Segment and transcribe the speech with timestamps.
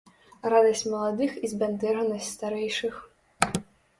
[0.53, 2.95] Радасць маладых і збянтэжанасць старэйшых.